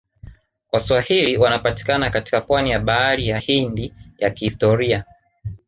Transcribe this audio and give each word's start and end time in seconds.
Waswahili 0.71 1.37
wanapatikana 1.37 2.09
katika 2.09 2.41
pwani 2.41 2.71
ya 2.71 2.79
bahari 2.79 3.27
ya 3.27 3.37
Hindi 3.39 3.93
ya 4.17 4.29
kihistoria 4.29 5.05